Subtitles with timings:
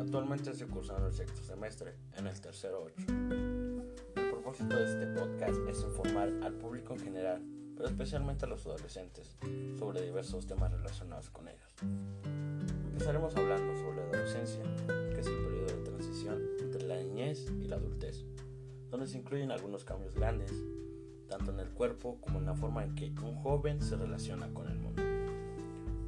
[0.00, 3.06] Actualmente estoy cursando el sexto semestre, en el tercero 8.
[3.08, 7.42] El propósito de este podcast es informar al público en general,
[7.76, 9.36] pero especialmente a los adolescentes,
[9.76, 11.74] sobre diversos temas relacionados con ellos.
[12.92, 17.66] Empezaremos hablando sobre la adolescencia, que es el periodo de transición entre la niñez y
[17.66, 18.24] la adultez,
[18.90, 20.52] donde se incluyen algunos cambios grandes,
[21.28, 24.68] tanto en el cuerpo como en la forma en que un joven se relaciona con
[24.68, 25.02] el mundo.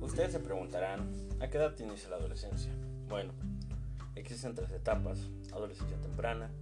[0.01, 2.73] Ustedes se preguntarán, ¿a qué edad inicia la adolescencia?
[3.09, 3.33] Bueno,
[4.31, 6.53] existen tres etapas, adolescencia temprana,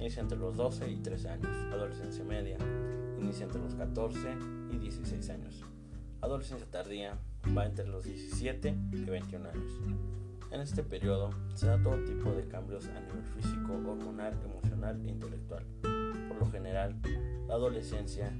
[0.00, 2.58] inicia entre los 12 y 13 años, adolescencia media,
[3.16, 4.18] inicia entre los 14
[4.72, 5.62] y 16 años,
[6.20, 7.16] adolescencia tardía,
[7.56, 9.72] va entre los 17 y 21 años.
[10.50, 15.10] En este periodo se da todo tipo de cambios a nivel físico, hormonal, emocional e
[15.10, 15.64] intelectual.
[16.26, 16.96] Por lo general,
[17.46, 18.36] la adolescencia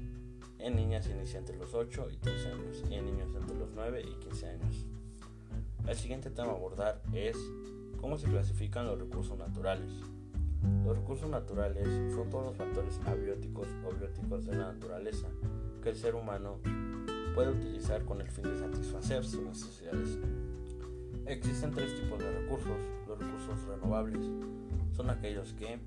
[0.59, 4.03] en niñas inicia entre los 8 y 13 años y en niños entre los 9
[4.05, 4.85] y 15 años.
[5.87, 7.37] El siguiente tema a abordar es
[8.03, 9.89] cómo se clasifican los recursos naturales.
[10.83, 15.29] Los recursos naturales son todos los factores abióticos o bióticos de la naturaleza
[15.81, 16.59] que el ser humano
[17.33, 20.19] puede utilizar con el fin de satisfacer sus necesidades.
[21.27, 22.77] Existen tres tipos de recursos.
[23.07, 24.27] Los recursos renovables
[24.91, 25.79] son aquellos que,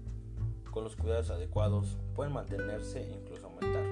[0.70, 3.84] con los cuidados adecuados, pueden mantenerse e incluso aumentar.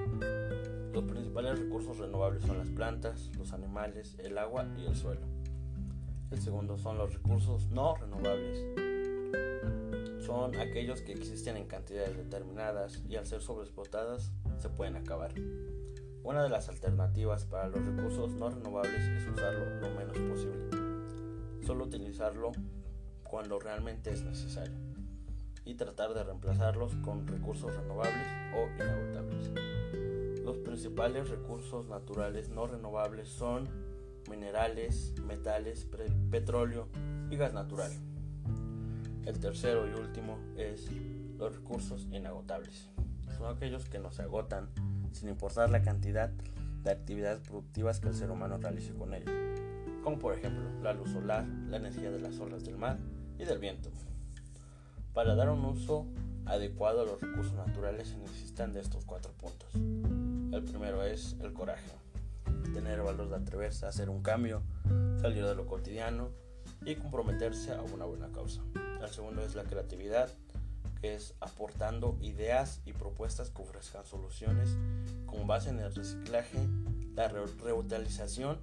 [0.91, 5.34] Los principales recursos renovables son las plantas, los animales, el agua y el suelo.
[6.31, 8.65] El segundo son los recursos no renovables.
[10.25, 15.33] Son aquellos que existen en cantidades determinadas y al ser sobreexplotadas se pueden acabar.
[16.23, 20.69] Una de las alternativas para los recursos no renovables es usarlo lo menos posible.
[21.63, 22.51] Solo utilizarlo
[23.23, 24.75] cuando realmente es necesario
[25.65, 29.51] y tratar de reemplazarlos con recursos renovables o inagotables.
[30.43, 33.67] Los principales recursos naturales no renovables son
[34.29, 35.87] minerales, metales,
[36.29, 36.87] petróleo
[37.29, 37.91] y gas natural.
[39.25, 40.89] El tercero y último es
[41.37, 42.89] los recursos inagotables.
[43.37, 44.69] Son aquellos que no se agotan
[45.11, 46.29] sin importar la cantidad
[46.83, 49.33] de actividades productivas que el ser humano realice con ellos,
[50.03, 52.99] como por ejemplo la luz solar, la energía de las olas del mar
[53.39, 53.89] y del viento.
[55.13, 56.05] Para dar un uso
[56.45, 59.73] adecuado a los recursos naturales se necesitan de estos cuatro puntos.
[59.73, 61.89] El primero es el coraje,
[62.73, 64.61] tener valor de atreverse a hacer un cambio,
[65.21, 66.29] salir de lo cotidiano
[66.85, 68.61] y comprometerse a una buena causa.
[69.01, 70.29] El segundo es la creatividad,
[71.01, 74.77] que es aportando ideas y propuestas que ofrezcan soluciones
[75.25, 76.59] con base en el reciclaje,
[77.15, 78.59] la reutilización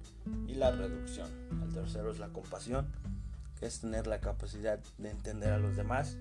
[0.47, 1.29] y la reducción.
[1.63, 2.87] El tercero es la compasión,
[3.59, 6.17] que es tener la capacidad de entender a los demás,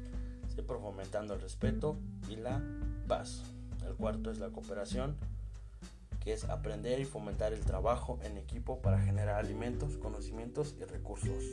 [0.54, 1.96] siempre fomentando el respeto
[2.28, 2.60] y la
[3.08, 3.42] paz.
[3.86, 5.16] El cuarto es la cooperación,
[6.22, 11.44] que es aprender y fomentar el trabajo en equipo para generar alimentos, conocimientos y recursos.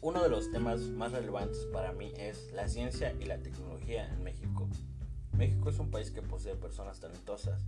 [0.00, 4.24] Uno de los temas más relevantes para mí es la ciencia y la tecnología en
[4.24, 4.68] México.
[5.36, 7.62] México es un país que posee personas talentosas,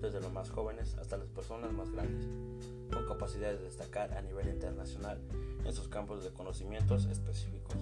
[0.00, 2.26] desde los más jóvenes hasta las personas más grandes,
[2.92, 5.20] con capacidad de destacar a nivel internacional
[5.64, 7.76] en sus campos de conocimientos específicos.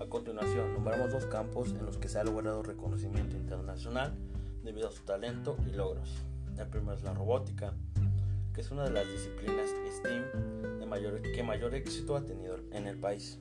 [0.00, 4.14] A continuación, nombramos dos campos en los que se ha logrado reconocimiento internacional
[4.62, 6.10] debido a su talento y logros.
[6.58, 7.72] El primero es la robótica,
[8.54, 9.68] que es una de las disciplinas
[9.98, 13.38] STEAM de mayor, que mayor éxito ha tenido en el país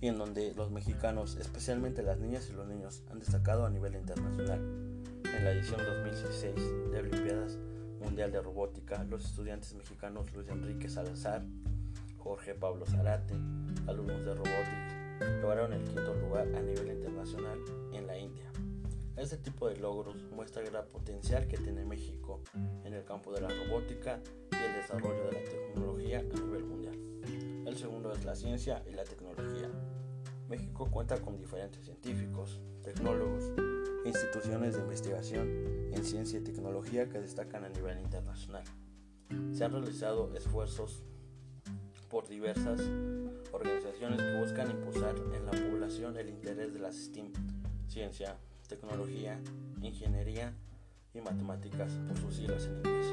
[0.00, 3.94] y en donde los mexicanos, especialmente las niñas y los niños, han destacado a nivel
[3.94, 4.60] internacional.
[5.24, 6.54] En la edición 2016
[6.90, 7.58] de Olimpiadas
[8.00, 11.44] Mundial de Robótica, los estudiantes mexicanos Luis Enrique Salazar,
[12.18, 13.34] Jorge Pablo Zarate,
[13.86, 17.85] alumnos de Robotics, lograron el quinto lugar a nivel internacional la.
[19.16, 22.42] Este tipo de logros muestra el gran potencial que tiene México
[22.84, 24.20] en el campo de la robótica
[24.52, 26.98] y el desarrollo de la tecnología a nivel mundial.
[27.66, 29.70] El segundo es la ciencia y la tecnología.
[30.50, 33.52] México cuenta con diferentes científicos, tecnólogos
[34.04, 35.48] e instituciones de investigación
[35.92, 38.64] en ciencia y tecnología que destacan a nivel internacional.
[39.52, 41.02] Se han realizado esfuerzos
[42.10, 42.82] por diversas
[43.50, 47.32] organizaciones que buscan impulsar en la población el interés de las STEAM,
[47.88, 49.40] ciencia, tecnología,
[49.80, 50.54] ingeniería
[51.14, 53.06] y matemáticas por sus siglas en inglés.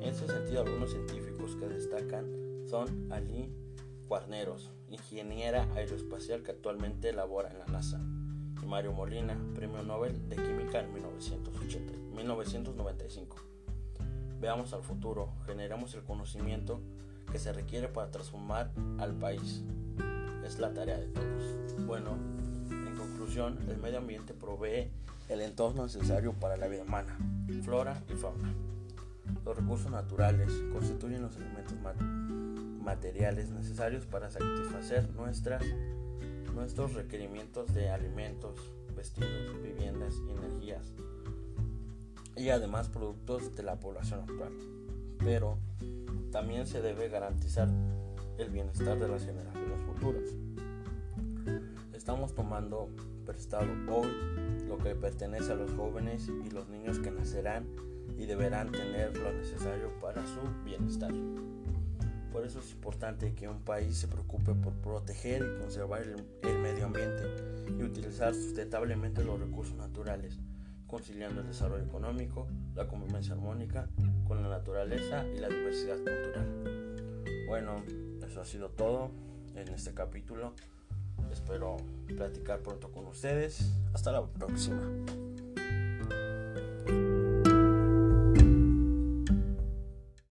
[0.00, 3.52] En este sentido, algunos científicos que destacan son Ali
[4.06, 8.00] Guarneros, ingeniera aeroespacial que actualmente labora en la NASA,
[8.62, 13.36] y Mario Molina, Premio Nobel de Química en 1980, 1995.
[14.40, 16.80] Veamos al futuro, generamos el conocimiento
[17.30, 19.62] que se requiere para transformar al país.
[20.44, 21.86] Es la tarea de todos.
[21.86, 22.16] Bueno,
[23.68, 24.90] el medio ambiente provee
[25.28, 27.18] el entorno necesario para la vida humana,
[27.62, 28.54] flora y fauna.
[29.44, 31.74] Los recursos naturales constituyen los elementos
[32.80, 35.64] materiales necesarios para satisfacer nuestras,
[36.54, 38.58] nuestros requerimientos de alimentos,
[38.94, 40.92] vestidos, viviendas y energías
[42.36, 44.52] y además productos de la población actual.
[45.18, 45.58] Pero
[46.30, 47.68] también se debe garantizar
[48.38, 50.47] el bienestar de las generaciones futuras.
[52.08, 52.88] Estamos tomando
[53.26, 54.08] prestado hoy
[54.66, 57.66] lo que pertenece a los jóvenes y los niños que nacerán
[58.16, 61.12] y deberán tener lo necesario para su bienestar.
[62.32, 66.58] Por eso es importante que un país se preocupe por proteger y conservar el, el
[66.60, 67.24] medio ambiente
[67.78, 70.38] y utilizar sustentablemente los recursos naturales
[70.86, 73.86] conciliando el desarrollo económico, la convivencia armónica
[74.26, 77.24] con la naturaleza y la diversidad cultural.
[77.46, 77.82] Bueno,
[78.26, 79.10] eso ha sido todo
[79.54, 80.54] en este capítulo.
[81.32, 81.76] Espero
[82.06, 83.72] platicar pronto con ustedes.
[83.92, 84.82] Hasta la próxima.